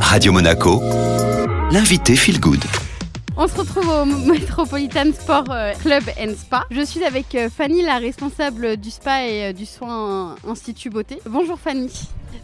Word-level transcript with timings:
Radio 0.00 0.32
Monaco, 0.32 0.80
l'invité 1.72 2.14
Feel 2.14 2.38
Good. 2.38 2.62
On 3.36 3.48
se 3.48 3.56
retrouve 3.58 3.88
au 3.88 4.04
Metropolitan 4.32 5.12
Sport 5.12 5.46
euh, 5.50 5.72
Club 5.82 6.04
and 6.20 6.34
Spa. 6.38 6.64
Je 6.70 6.82
suis 6.82 7.02
avec 7.02 7.34
euh, 7.34 7.48
Fanny, 7.50 7.82
la 7.82 7.98
responsable 7.98 8.76
du 8.76 8.90
spa 8.90 9.26
et 9.26 9.46
euh, 9.46 9.52
du 9.52 9.66
soin 9.66 10.36
Institut 10.48 10.90
Beauté. 10.90 11.18
Bonjour 11.28 11.58
Fanny. 11.58 11.90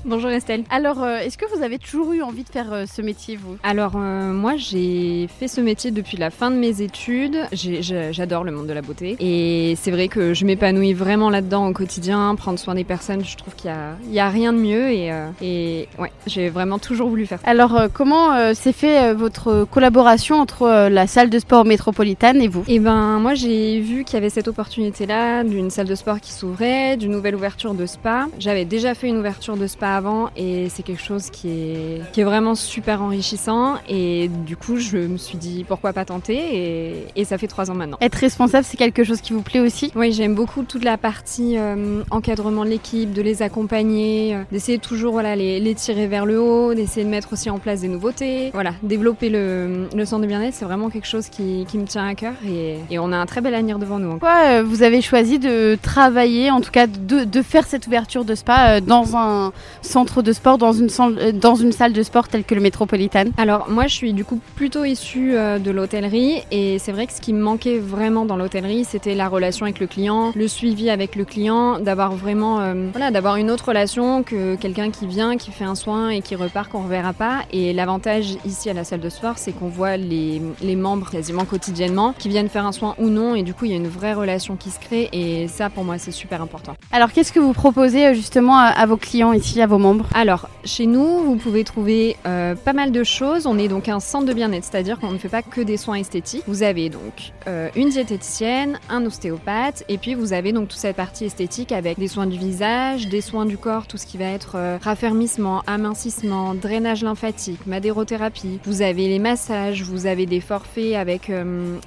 Bonjour 0.05 0.31
Estelle. 0.31 0.65
Alors, 0.71 1.03
euh, 1.03 1.19
est-ce 1.19 1.37
que 1.37 1.45
vous 1.55 1.63
avez 1.63 1.79
toujours 1.79 2.13
eu 2.13 2.23
envie 2.23 2.43
de 2.43 2.49
faire 2.49 2.73
euh, 2.73 2.85
ce 2.87 3.03
métier, 3.03 3.37
vous? 3.37 3.57
Alors, 3.63 3.93
euh, 3.97 4.33
moi, 4.33 4.57
j'ai 4.57 5.29
fait 5.39 5.49
ce 5.49 5.61
métier 5.61 5.91
depuis 5.91 6.17
la 6.17 6.31
fin 6.31 6.51
de 6.51 6.57
mes 6.57 6.81
études. 6.83 7.37
J'ai- 7.53 7.81
J'adore 8.13 8.45
le 8.45 8.53
monde 8.53 8.67
de 8.67 8.73
la 8.73 8.83
beauté. 8.83 9.17
Et 9.21 9.77
c'est 9.77 9.91
vrai 9.91 10.09
que 10.09 10.33
je 10.35 10.45
m'épanouis 10.45 10.95
vraiment 10.95 11.29
là-dedans 11.31 11.67
au 11.69 11.73
quotidien. 11.73 12.35
Prendre 12.35 12.59
soin 12.59 12.75
des 12.75 12.85
personnes, 12.85 13.25
je 13.25 13.37
trouve 13.37 13.55
qu'il 13.55 13.71
n'y 14.09 14.21
a, 14.21 14.29
rien 14.29 14.53
de 14.53 14.59
mieux. 14.59 14.91
Et, 14.91 15.13
euh, 15.13 15.29
et 15.43 15.89
ouais, 15.99 16.13
j'ai 16.27 16.49
vraiment 16.49 16.79
toujours 16.79 17.09
voulu 17.09 17.27
faire 17.27 17.41
ça. 17.41 17.49
Alors, 17.49 17.77
euh, 17.77 17.89
comment 17.93 18.33
euh, 18.33 18.55
s'est 18.55 18.73
fait 18.73 19.11
euh, 19.11 19.15
votre 19.15 19.65
collaboration 19.71 20.37
entre 20.41 20.63
euh, 20.63 20.89
la 20.89 21.07
salle 21.07 21.31
de 21.31 21.39
sport 21.39 21.65
métropolitaine 21.65 22.41
et 22.41 22.49
vous? 22.49 22.65
Et 22.69 22.79
ben, 22.79 23.19
moi, 23.19 23.35
j'ai 23.35 23.81
vu 23.81 24.05
qu'il 24.05 24.15
y 24.15 24.17
avait 24.17 24.31
cette 24.31 24.49
opportunité-là 24.49 25.45
d'une 25.45 25.71
salle 25.71 25.89
de 25.89 25.95
sport 25.95 26.21
qui 26.21 26.33
s'ouvrait, 26.33 26.97
d'une 26.97 27.13
nouvelle 27.13 27.35
ouverture 27.35 27.75
de 27.75 27.87
spa. 27.87 28.27
J'avais 28.39 28.65
déjà 28.65 28.95
fait 28.95 29.09
une 29.09 29.19
ouverture 29.19 29.57
de 29.57 29.67
avant 29.87 30.31
et 30.37 30.69
c'est 30.69 30.83
quelque 30.83 31.03
chose 31.03 31.31
qui 31.31 31.49
est, 31.49 32.13
qui 32.13 32.21
est 32.21 32.25
vraiment 32.25 32.55
super 32.55 33.03
enrichissant. 33.03 33.77
Et 33.89 34.31
du 34.47 34.57
coup, 34.57 34.77
je 34.77 34.99
me 34.99 35.17
suis 35.17 35.39
dit 35.39 35.65
pourquoi 35.67 35.93
pas 35.93 36.05
tenter 36.05 36.37
et, 36.37 37.07
et 37.17 37.25
ça 37.25 37.39
fait 37.39 37.47
trois 37.47 37.71
ans 37.71 37.75
maintenant. 37.75 37.97
Être 38.01 38.17
responsable, 38.17 38.65
c'est 38.65 38.77
quelque 38.77 39.05
chose 39.05 39.21
qui 39.21 39.33
vous 39.33 39.43
plaît 39.43 39.61
aussi? 39.61 39.93
Oui, 39.95 40.13
j'aime 40.13 40.35
beaucoup 40.35 40.63
toute 40.63 40.85
la 40.85 40.97
partie 40.97 41.57
euh, 41.57 42.03
encadrement 42.11 42.65
de 42.65 42.71
l'équipe, 42.71 43.13
de 43.13 43.23
les 43.23 43.43
accompagner, 43.43 44.35
euh, 44.35 44.43
d'essayer 44.53 44.79
toujours 44.79 45.13
voilà, 45.13 45.37
les, 45.37 45.61
les 45.61 45.75
tirer 45.75 46.07
vers 46.07 46.27
le 46.27 46.41
haut, 46.41 46.75
d'essayer 46.75 47.05
de 47.05 47.11
mettre 47.11 47.33
aussi 47.33 47.51
en 47.51 47.59
place 47.59 47.81
des 47.81 47.89
nouveautés. 47.89 48.51
Voilà, 48.53 48.73
développer 48.83 49.29
le, 49.29 49.89
le 49.95 50.05
centre 50.05 50.23
de 50.23 50.27
bien-être, 50.27 50.55
c'est 50.55 50.65
vraiment 50.65 50.91
quelque 50.91 51.07
chose 51.07 51.29
qui, 51.29 51.67
qui 51.69 51.79
me 51.79 51.87
tient 51.87 52.07
à 52.07 52.15
cœur 52.15 52.35
et, 52.47 52.77
et 52.91 52.99
on 52.99 53.13
a 53.13 53.17
un 53.17 53.27
très 53.27 53.41
bel 53.41 53.55
avenir 53.55 53.79
devant 53.79 53.99
nous. 53.99 54.11
Pourquoi 54.11 54.45
euh, 54.47 54.63
vous 54.65 54.83
avez 54.83 55.03
choisi 55.03 55.39
de 55.39 55.79
travailler, 55.81 56.51
en 56.51 56.61
tout 56.61 56.71
cas 56.71 56.87
de, 56.87 57.25
de 57.25 57.43
faire 57.43 57.67
cette 57.67 57.87
ouverture 57.87 58.25
de 58.25 58.35
spa 58.35 58.81
dans 58.81 59.17
un 59.17 59.53
centre 59.83 60.23
de 60.23 60.33
sport, 60.33 60.59
dans 60.59 60.73
une, 60.73 60.89
salle- 60.89 61.19
euh, 61.19 61.33
dans 61.33 61.55
une 61.55 61.73
salle 61.73 61.93
de 61.93 62.03
sport 62.03 62.29
telle 62.29 62.45
que 62.45 62.55
le 62.55 62.61
Métropolitan 62.61 63.25
Alors 63.39 63.69
moi 63.69 63.87
je 63.87 63.95
suis 63.95 64.13
du 64.13 64.25
coup 64.25 64.41
plutôt 64.57 64.85
issue 64.85 65.35
euh, 65.37 65.59
de 65.59 65.71
l'hôtellerie 65.71 66.43
et 66.51 66.79
c'est 66.79 66.93
vrai 66.93 67.07
que 67.07 67.13
ce 67.13 67.21
qui 67.21 67.33
me 67.33 67.43
manquait 67.43 67.79
vraiment 67.79 68.25
dans 68.25 68.37
l'hôtellerie 68.37 68.85
c'était 68.85 69.15
la 69.15 69.29
relation 69.29 69.65
avec 69.67 69.81
le 69.81 69.87
client, 69.87 70.33
le 70.35 70.49
suivi 70.49 70.91
avec 70.91 71.17
le 71.17 71.25
client, 71.25 71.79
d'avoir 71.81 72.13
vraiment 72.13 72.61
euh, 72.61 72.89
voilà 72.93 73.11
d'avoir 73.11 73.37
une 73.37 73.51
autre 73.51 73.69
relation 73.69 74.23
que 74.23 74.55
quelqu'un 74.57 74.91
qui 74.91 75.07
vient, 75.07 75.37
qui 75.37 75.51
fait 75.51 75.65
un 75.65 75.75
soin 75.75 76.11
et 76.11 76.21
qui 76.21 76.35
repart 76.37 76.71
qu'on 76.71 76.83
reverra 76.83 77.13
pas. 77.13 77.41
Et 77.53 77.73
l'avantage 77.73 78.37
ici 78.45 78.71
à 78.71 78.75
la 78.75 78.85
salle 78.85 79.01
de 79.01 79.09
sport 79.09 79.35
c'est 79.39 79.53
qu'on 79.53 79.69
voit 79.69 79.97
les, 79.97 80.41
les 80.63 80.77
membres 80.77 81.11
quasiment 81.11 81.45
quotidiennement 81.45 82.15
qui 82.19 82.29
viennent 82.29 82.49
faire 82.49 82.67
un 82.67 82.73
soin 82.73 82.95
ou 82.99 83.09
non 83.09 83.35
et 83.35 83.43
du 83.43 83.55
coup 83.55 83.65
il 83.65 83.71
y 83.71 83.75
a 83.75 83.79
une 83.79 83.89
vraie 83.89 84.15
relation 84.15 84.57
qui 84.57 84.71
se 84.71 84.79
crée 84.79 85.09
et 85.13 85.49
ça 85.49 85.71
pour 85.71 85.85
moi 85.85 85.99
c'est 85.99 86.11
super 86.13 86.43
important. 86.43 86.75
Alors, 86.93 87.13
qu'est-ce 87.13 87.33
que 87.33 87.41
vous 87.41 87.53
proposez 87.53 88.15
justement 88.15 88.57
à, 88.59 88.67
à 88.67 88.87
vos 88.87 88.97
clients 88.97 89.33
ici, 89.33 89.50
à 89.59 89.67
vos 89.67 89.79
membres 89.79 90.07
Alors, 90.15 90.49
chez 90.65 90.87
nous, 90.87 91.25
vous 91.25 91.37
pouvez 91.37 91.65
trouver 91.65 92.17
euh, 92.27 92.55
pas 92.55 92.73
mal 92.73 92.93
de 92.93 93.03
choses. 93.03 93.47
On 93.47 93.59
est 93.59 93.67
donc 93.67 93.89
un 93.89 93.99
centre 93.99 94.27
de 94.27 94.33
bien-être, 94.33 94.65
c'est-à-dire 94.65 95.01
qu'on 95.01 95.11
ne 95.11 95.19
fait 95.19 95.29
pas 95.29 95.43
que 95.43 95.61
des 95.61 95.77
soins 95.77 95.97
esthétiques. 95.97 96.45
Vous 96.47 96.63
avez 96.63 96.89
donc 96.89 97.33
euh, 97.49 97.69
une 97.75 97.89
diététicienne, 97.89 98.79
un 98.89 99.05
ostéopathe, 99.05 99.85
et 99.89 99.99
puis 99.99 100.15
vous 100.15 100.33
avez 100.33 100.53
donc 100.53 100.69
toute 100.69 100.79
cette 100.79 100.97
partie 100.97 101.25
esthétique 101.25 101.73
avec 101.73 101.99
des 101.99 102.07
soins 102.07 102.27
du 102.27 102.39
visage, 102.39 103.09
des 103.09 103.21
soins 103.21 103.45
du 103.45 103.59
corps, 103.59 103.89
tout 103.89 103.97
ce 103.97 104.07
qui 104.07 104.19
va 104.19 104.27
être 104.27 104.53
euh, 104.55 104.79
raffermissement, 104.81 105.63
amincissement, 105.67 106.55
drainage 106.55 107.03
lymphatique, 107.03 107.67
madérothérapie. 107.67 108.61
Vous 108.65 108.83
avez 108.83 109.09
les 109.09 109.19
massages, 109.19 109.83
vous 109.83 110.07
avez 110.07 110.27
des 110.27 110.41
forfaits 110.41 110.95
avec 110.95 111.33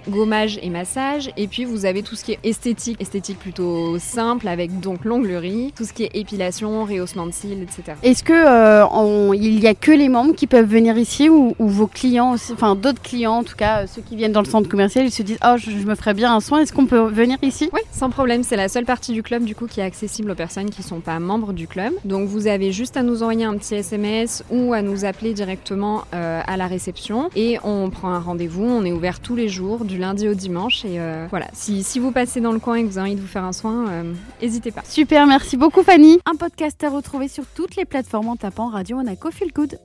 gommage 0.09 0.59
et 0.61 0.69
massage, 0.69 1.31
et 1.37 1.47
puis 1.47 1.65
vous 1.65 1.85
avez 1.85 2.03
tout 2.03 2.15
ce 2.15 2.25
qui 2.25 2.33
est 2.33 2.39
esthétique, 2.43 2.99
esthétique 2.99 3.39
plutôt 3.39 3.97
simple 3.99 4.47
avec 4.47 4.79
donc 4.79 5.05
l'onglerie, 5.05 5.73
tout 5.75 5.85
ce 5.85 5.93
qui 5.93 6.03
est 6.03 6.15
épilation, 6.15 6.85
rehaussement 6.85 7.25
de 7.25 7.31
cils, 7.31 7.52
etc. 7.61 7.97
Est-ce 8.03 8.23
que 8.23 8.33
euh, 8.33 8.85
on- 8.87 9.33
il 9.33 9.59
y 9.59 9.67
a 9.67 9.73
que 9.75 9.91
les 9.91 10.09
membres 10.09 10.33
qui 10.35 10.47
peuvent 10.47 10.65
venir 10.67 10.97
ici 10.97 11.29
ou, 11.29 11.55
ou 11.59 11.67
vos 11.67 11.87
clients 11.87 12.33
aussi, 12.33 12.53
enfin 12.53 12.75
d'autres 12.75 13.01
clients 13.01 13.37
en 13.39 13.43
tout 13.43 13.55
cas, 13.55 13.83
euh, 13.83 13.85
ceux 13.87 14.01
qui 14.01 14.15
viennent 14.15 14.31
dans 14.31 14.41
le 14.41 14.47
centre 14.49 14.67
commercial, 14.69 15.05
ils 15.05 15.11
se 15.11 15.23
disent 15.23 15.37
oh 15.45 15.55
je, 15.57 15.71
je 15.71 15.85
me 15.85 15.95
ferais 15.95 16.13
bien 16.13 16.33
un 16.33 16.39
soin, 16.39 16.59
est-ce 16.61 16.73
qu'on 16.73 16.85
peut 16.85 16.99
venir 17.07 17.37
ici? 17.41 17.69
Oui, 17.73 17.81
sans 17.91 18.09
problème. 18.09 18.43
C'est 18.43 18.55
la 18.55 18.69
seule 18.69 18.85
partie 18.85 19.11
du 19.13 19.23
club 19.23 19.43
du 19.43 19.55
coup 19.55 19.67
qui 19.67 19.79
est 19.79 19.83
accessible 19.83 20.31
aux 20.31 20.35
personnes 20.35 20.69
qui 20.69 20.83
sont 20.83 20.99
pas 20.99 21.19
membres 21.19 21.53
du 21.53 21.67
club. 21.67 21.93
Donc 22.05 22.27
vous 22.27 22.47
avez 22.47 22.71
juste 22.71 22.97
à 22.97 23.03
nous 23.03 23.21
envoyer 23.23 23.45
un 23.45 23.57
petit 23.57 23.75
SMS 23.75 24.43
ou 24.51 24.73
à 24.73 24.81
nous 24.81 25.05
appeler 25.05 25.33
directement 25.33 26.03
euh, 26.13 26.41
à 26.45 26.57
la 26.57 26.67
réception 26.67 27.29
et 27.35 27.57
on 27.63 27.89
prend 27.89 28.09
un 28.09 28.19
rendez-vous. 28.19 28.63
On 28.65 28.85
est 28.85 28.91
ouvert 28.91 29.19
tous 29.19 29.35
les 29.35 29.49
jours, 29.49 29.85
du 29.85 29.97
lundi 29.97 30.27
au 30.27 30.33
dimanche. 30.33 30.85
Et 30.85 30.99
euh, 30.99 31.25
voilà, 31.29 31.47
si, 31.53 31.83
si 31.83 31.99
vous 31.99 32.11
passez 32.11 32.41
dans 32.41 32.51
le 32.51 32.59
coin 32.59 32.75
et 32.75 32.83
que 32.83 32.87
vous 32.87 32.97
avez 32.97 33.07
envie 33.09 33.15
de 33.15 33.21
vous 33.21 33.27
faire 33.27 33.43
un 33.43 33.53
soin, 33.53 33.87
euh, 33.89 34.13
n'hésitez 34.41 34.71
pas. 34.71 34.81
Super, 34.87 35.25
merci 35.27 35.57
beaucoup 35.57 35.83
Fanny. 35.83 36.19
Un 36.31 36.35
podcast 36.35 36.83
à 36.83 36.89
retrouver 36.89 37.27
toutes 37.55 37.75
les 37.75 37.85
plateformes 37.85 38.29
en 38.29 38.35
tapant 38.35 38.69
Radio 38.69 38.97
Monaco 38.97 39.31
Feel 39.31 39.51
Good. 39.53 39.79